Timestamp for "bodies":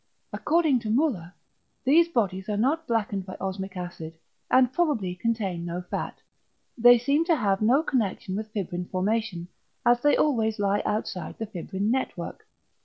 2.07-2.49